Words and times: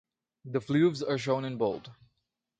The 0.45 0.59
"fleuves" 0.59 1.03
are 1.03 1.19
shown 1.19 1.45
in 1.45 1.57
bold. 1.59 1.91